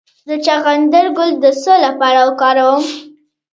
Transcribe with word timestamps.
د 0.27 0.29
چغندر 0.45 1.05
ګل 1.17 1.31
د 1.43 1.45
څه 1.61 1.73
لپاره 1.85 2.19
وکاروم؟ 2.27 2.83